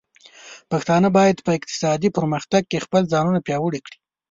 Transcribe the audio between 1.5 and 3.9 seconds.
اقتصادي پرمختګ کې خپل ځانونه پياوړي